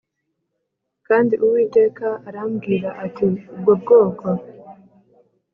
Kandi 1.07 1.33
Uwiteka 1.43 2.07
arambwira 2.27 2.89
ati 3.05 3.23
Ubwo 3.53 3.71
bwoko 3.81 4.27